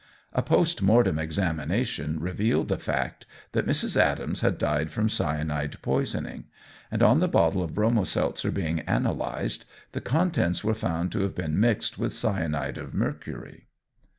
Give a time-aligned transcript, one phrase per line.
[0.33, 3.95] A post mortem examination revealed the fact that Mrs.
[3.95, 6.45] Adams had died from cyanide poisoning;
[6.89, 11.35] and on the bottle of Bromo seltzer being analysed the contents were found to have
[11.35, 13.67] been mixed with cyanide of mercury.